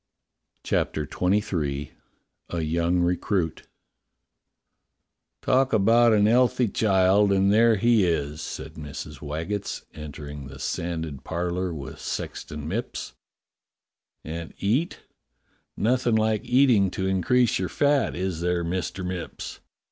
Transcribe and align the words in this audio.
CHAPTER 0.63 1.05
XXIII 1.07 1.91
A 2.49 2.61
YOUNG 2.61 3.03
RECRUIT 3.03 3.67
TALK 5.43 5.73
about 5.73 6.11
an 6.11 6.27
'ealthy 6.27 6.69
child, 6.69 7.31
and 7.31 7.53
there 7.53 7.75
he 7.75 8.03
is," 8.03 8.41
said 8.41 8.73
Mrs. 8.77 9.21
Waggetts, 9.21 9.83
entering 9.93 10.47
the 10.47 10.57
sanded 10.57 11.23
par 11.23 11.51
lour 11.51 11.71
with 11.71 11.99
Sexton 11.99 12.67
Mipps. 12.67 13.13
i.\nd 14.25 14.55
eat; 14.57 15.01
nothing 15.77 16.15
like 16.15 16.43
eating 16.45 16.89
to 16.89 17.05
increase 17.05 17.59
your 17.59 17.69
fat, 17.69 18.15
is 18.15 18.41
there. 18.41 18.63
Mister 18.63 19.03
Mipps? 19.03 19.59